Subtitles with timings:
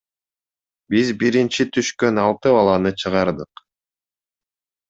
[0.93, 3.67] Биз биринчи түшкөн алты баланы чыгардык.